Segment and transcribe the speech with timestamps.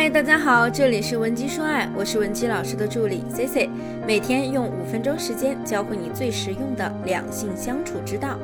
[0.00, 3.70] 嗨，大家好，这里是文姬说爱，我是文姬老师的助理 C C，
[4.06, 8.38] 每天用五分钟时间教会你最实用的两性相处之道。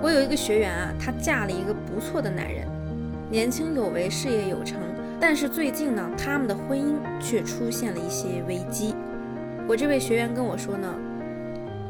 [0.00, 2.66] 我有一个学员啊，她嫁了一个不错的男人，
[3.28, 4.80] 年轻有为，事业有成，
[5.20, 8.94] 但是最近呢，他们的婚姻却出现了一些危机。
[9.68, 10.88] 我这位学员跟我说呢，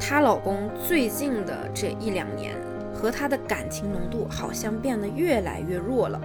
[0.00, 2.56] 她老公最近的这一两年
[2.92, 6.20] 和她的感情浓度好像变得越来越弱了。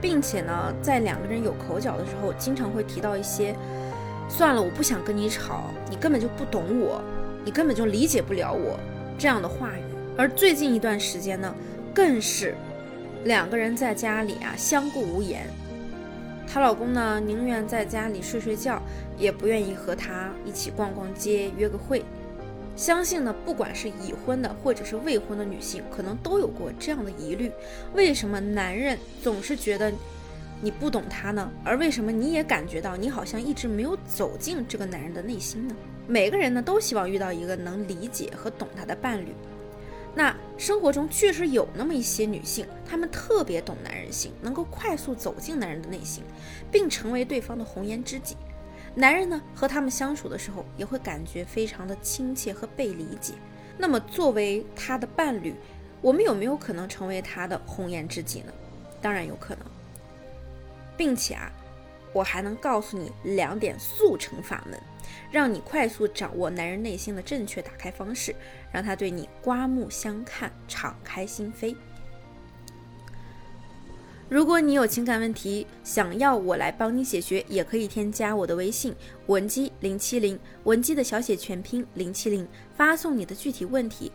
[0.00, 3.54] 并且呢，在两个人有口角的时候，经常会提到一些
[4.28, 7.02] “算了，我不想跟你吵，你根本就不懂我，
[7.44, 8.78] 你根本就理解不了我”
[9.18, 9.82] 这样的话语。
[10.16, 11.54] 而最近一段时间呢，
[11.94, 12.54] 更是
[13.24, 15.46] 两个人在家里啊相顾无言。
[16.46, 18.80] 她老公呢，宁愿在家里睡睡觉，
[19.16, 22.04] 也不愿意和她一起逛逛街、约个会。
[22.78, 27.50] 相信呢，不管是已婚的或者是未婚的女性，可能都有过这样的疑虑：
[27.92, 29.92] 为什么男人总是觉得
[30.62, 31.50] 你不懂他呢？
[31.64, 35.74] 而为什么你也感觉到你好像一直没有走进这个男人的内心呢？
[36.06, 39.34] 每个人呢都希望遇到一个能理解和懂他的伴侣。
[40.14, 46.22] 那生活中确实有那么一些女性，她们特别懂男人心，能够快速走进男人的内心，
[46.70, 48.36] 并成为对方的红颜知己。
[48.94, 53.34] 男人呢，和他们相处的时候，也会感觉非常的亲切和被理解。
[53.76, 55.54] 那么，作为他的伴侣，
[56.00, 58.52] 我们有没有可能成为他的红颜知己呢？
[59.00, 59.64] 当然有可能，
[60.96, 61.52] 并且啊，
[62.12, 64.80] 我还能告诉你两点速成法门，
[65.30, 68.34] 让你快速掌握男人内心的正确打开方式，
[68.72, 71.76] 让他对你刮目相看，敞开心扉。
[74.28, 78.94] 如果你有情感问题，想要我来帮你解决，也可以添加我的微信
[79.26, 84.12] 文姬零七零，文姬的小写全拼零七零，发送你的具体问题，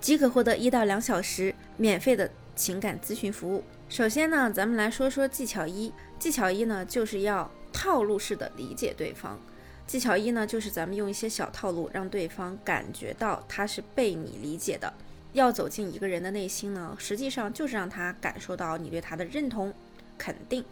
[0.00, 3.62] 即可获得一到两小时免费的情感咨询服务。
[3.88, 9.40] 首先呢，咱们来说说技巧一，技巧一呢就是要套路式的理解对方。
[9.86, 14.92] 技巧一呢就是咱们用一些小套路，让对方感觉到他是被你理解的。
[15.36, 19.72] 要走进一个人的内心呢，实际上就是让他感受到你对他的认同、
[20.16, 20.64] 肯定。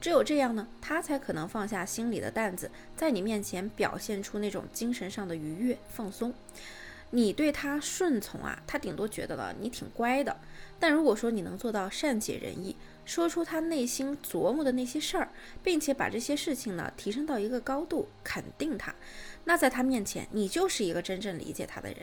[0.00, 6.32] 只有这样呢，他才可能放下心里的担子，在你面前表现出那种精神上的愉悦、放松。
[7.10, 10.36] 你对他顺从啊，他顶多觉得了你挺乖的。
[10.78, 15.28] 但如果说你能做到善解人意，说出他内心琢磨的那些事儿，
[15.64, 18.94] 并且把这些事情呢提升到一个高度，肯定他，
[19.44, 21.98] 那在他面前，你就是一个真正理解他的人。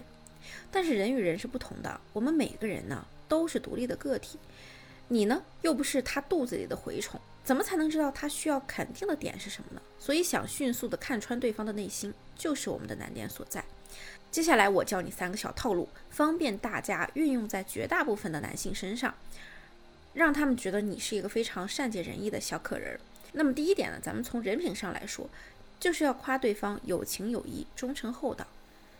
[0.71, 4.37] 但是人与人是不同的，我们每个人呢都是独立的个体，
[5.07, 9.81] 你呢又不是他肚子里的蛔虫，怎么才能知道他需要肯定的点是什么呢？
[9.97, 13.63] 所以想迅速的看穿对方的内心，就是我们的难点所在。
[14.31, 19.15] 接下来我教你三个小套路，方便大家运用在绝大部分的男性身上，
[20.13, 22.99] 让他们觉得你是一个非常善解人意的小可人。
[23.33, 25.27] 那么第一点呢，咱们从人品上来说，
[25.79, 28.45] 就是要夸对方有情有义、忠诚厚道，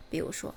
[0.10, 0.54] 比如说。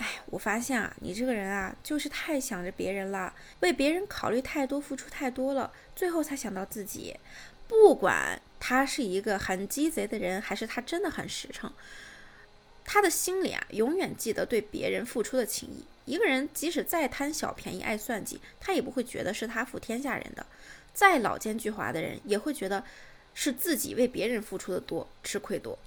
[0.00, 7.14] 哎，我发现啊，你这个人啊，就是太想着别人了，为别人考虑太多，付出太多了，最后才想到自己。
[7.68, 11.70] 不管他是一个很鸡贼的人，还是他真的很实诚，
[12.82, 15.84] 他的心里啊，永远记得对别人付出的情谊。
[16.06, 20.46] 一个人即使再贪小便宜、爱算计，他也不会觉得是他负天下人的。
[20.94, 22.82] 再老奸巨猾的人，也会觉得
[23.34, 25.78] 是自己为别人付出的多，吃亏多。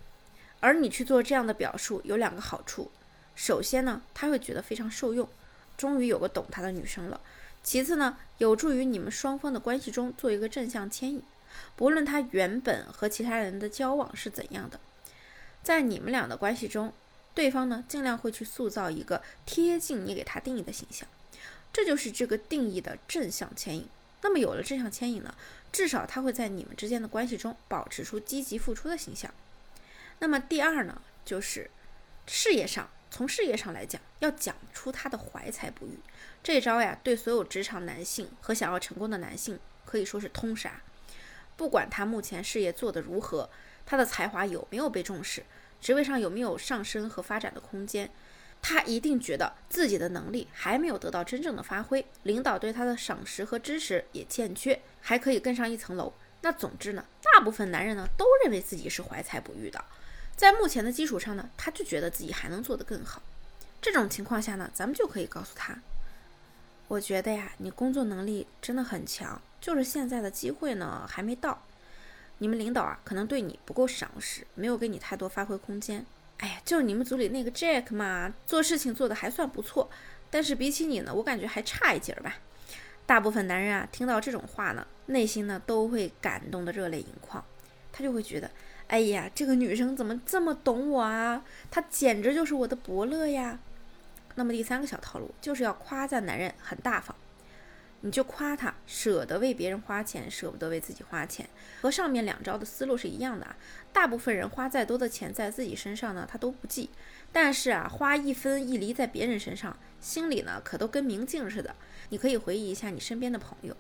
[0.60, 2.92] 而你去做这样的表述，有两个好处。
[3.36, 5.28] 首先呢，他会觉得非常受用，
[5.76, 7.20] 终于有个懂他的女生了。
[7.64, 11.24] 其次呢，有助于你们双方的关系中做一个正向牵引。
[11.76, 14.80] 不论他原本和其他人的交往是怎样的，
[15.64, 16.94] 在你们俩的关系中，
[17.34, 21.08] 对方呢尽量会去塑造一个贴近你给他定义的形象。
[21.72, 23.88] 这就是这个定义的正向牵引。
[24.22, 25.34] 那么有了正向牵引呢，
[25.72, 29.34] 至少他会在你们之间的关系中保持出积极付出的形象。
[30.20, 31.72] 那么第二呢，就是
[32.28, 32.90] 事业上。
[33.14, 36.00] 从事业上来讲，要讲出他的怀才不遇，
[36.42, 40.82] 这招呀，对所有职场男性和想要成功的男性可以说是通杀。
[41.56, 43.48] 不管他目前事业做得如何，
[43.86, 45.46] 他的才华有没有被重视，
[45.80, 48.10] 职位上有没有上升和发展的空间，
[48.64, 56.12] 他一定觉得自己的能力还没有得到真正的发挥，领导对他的赏识和支持也欠缺，还可以更上一层楼。
[56.42, 59.86] 那总之呢，大部分男人呢都认为自己是怀才不遇的。
[60.36, 63.22] 在目前的基础上呢，他就觉得自己还能做得更好。
[63.82, 65.78] 这种情况下呢，咱们就可以告诉他
[66.88, 71.64] ：“我觉得呀，你工作能力真的很强，就是现在的机会呢还没到。
[72.40, 76.06] 你们领导啊，可能对你不够赏识，没有给你太多发挥空间。
[76.40, 79.90] 哎呀，就是你们组里那个 Jack 嘛，做事情做得还算不错，
[80.30, 82.36] 但是比起你呢，我感觉还差一截儿吧。”
[83.06, 87.44] 大部分男人啊，听到这种话呢，内心呢都会感动得热泪盈眶。
[87.92, 88.50] 他就会觉得，
[88.88, 91.44] 哎呀，这个女生怎么这么懂我啊？
[91.72, 93.60] 她简直就是我的伯乐呀。
[94.36, 97.16] 那么第三个小套路就是要夸赞男人很大方。
[98.06, 101.48] 你就夸他舍得为别人花钱，舍不得为自己花钱，
[101.82, 103.56] 和上面两招的思路是一样的啊。
[103.94, 106.90] 大部分人花再多的钱在自己身上呢，他都不记，
[107.32, 111.74] 但是啊，花一分一厘在别人身上，心里呢可都跟明镜似的。
[112.10, 113.74] 你可以回忆一下你身边的朋友，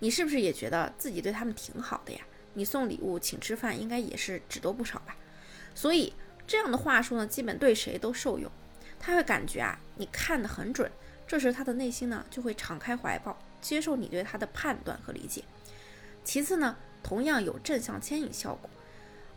[0.00, 2.20] 你是不是也觉得自己对他们挺好的呀？
[2.54, 5.16] 你送礼物请吃饭，应该也是只多不少吧？
[5.74, 6.14] 所以
[6.46, 8.50] 这样的话术呢，基本对谁都受用。
[8.98, 10.90] 他会感觉啊，你看得很准，
[11.26, 13.36] 这时他的内心呢就会敞开怀抱。
[13.60, 15.42] 接受你对他的判断和理解。
[16.22, 18.68] 其次呢，同样有正向牵引效果，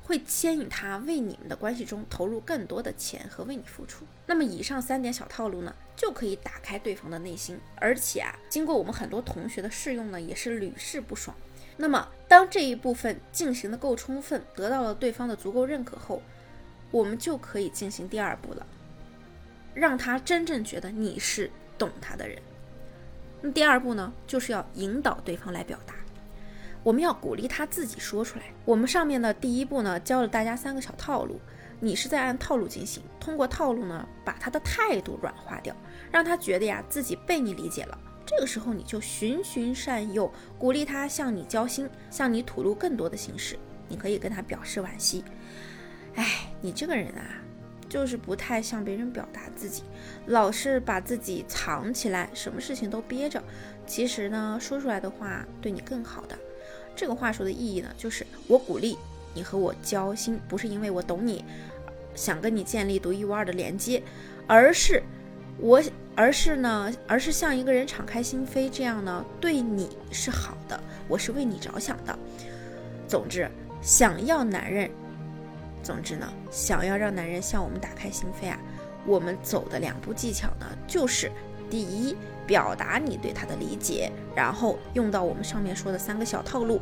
[0.04, 4.06] 会牵引他为你们的关系中投入更多的钱和为你付出。
[4.26, 7.58] 那么以上三点小套路呢，就可以打开对方的内心。
[7.78, 11.34] 而且啊，经过我们很多同学的试用呢，也是屡试不爽。
[11.78, 16.22] 那么当这一部分进行的够充分，得到了对方的足够认可后，
[16.90, 18.66] 我们就可以进行第二步了，
[19.74, 22.42] 让他真正觉得你是懂他的人。
[23.42, 25.94] 那第二步呢，就是要引导对方来表达，
[26.82, 28.46] 我们要鼓励他自己说出来。
[28.66, 31.40] 我们上面的第一步呢，教了大家三个小套路，
[31.80, 35.76] 你是在按套路进行，通过套路呢，把他的态度软化掉，
[36.12, 37.98] 让他觉得呀自己被你理解了。
[38.28, 43.58] 这个时候你就循循善诱，鼓励他向你交心，向你吐露更多的心事。
[43.88, 45.24] 你可以跟他表示惋惜，
[46.16, 47.42] 哎，你这个人啊。
[47.90, 49.84] 就是不太向别人表达自己，
[50.26, 53.42] 老是把自己藏起来，什么事情都憋着。
[53.86, 56.38] 其实呢，说出来的话对你更好的。
[56.98, 58.98] 这个话术的意义呢，就是我鼓励
[59.34, 61.46] 你和我交心，不是因为我懂你，
[62.14, 64.04] 想跟你建立独一无二的连接，
[64.48, 65.02] 而是
[65.58, 65.82] 我，
[66.18, 70.78] 而是呢，而是像一个人敞开心扉，这样呢，对你是好的，
[71.08, 72.20] 我是为你着想的。
[73.08, 73.48] 总之，
[73.84, 74.90] 想要男人。
[75.84, 78.58] 总之呢，想要让男人向我们打开心扉啊，
[79.06, 81.32] 我们走的两步技巧呢，就是
[81.70, 82.18] 第一，
[82.48, 86.82] 表达你对他的理解，然后用到我们上面说的三个小套路，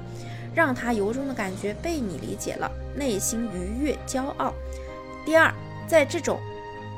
[0.55, 4.53] 让他由衷的感觉被你理解了，内心愉悦、骄傲。
[5.25, 5.53] 第二，
[5.85, 6.39] 在这种，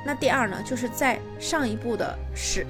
[0.08, 2.66] 那第二呢，就是在上一步的是，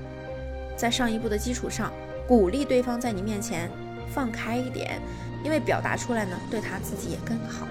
[0.76, 1.94] 在上一步的基础上，
[2.28, 3.70] 鼓励对方在你面前
[4.12, 5.00] 放开一点，
[5.44, 7.68] 因为表达出来呢，对他自己也更好。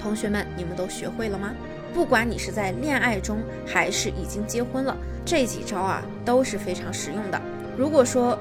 [0.00, 1.52] 同学们，你们都学会了吗？
[1.92, 7.38] 不管你是在恋爱中还是已经结婚了，这几招啊都是非常实用的。
[7.76, 8.38] 如果说，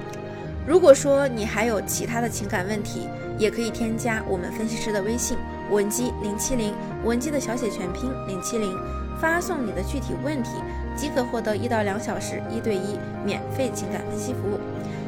[0.66, 3.06] 如果说你还有其他的情感问题，
[3.36, 5.36] 也可以添加我们分析师的微信
[5.70, 6.72] 文姬零七零，
[7.04, 8.74] 文姬的小写全拼零七零，
[9.20, 10.50] 发送你的具体问题，
[10.96, 14.58] 即可获得一到两小时一对一免费情感分析服务。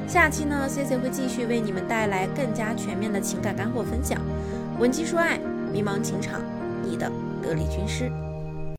[0.06, 4.20] 下期呢，C C 会继续为你们带来更加全面的情感干货分享，
[4.78, 5.38] 文姬说爱。
[5.72, 6.38] 迷茫情场，
[6.82, 7.10] 你的
[7.42, 8.12] 得力军师。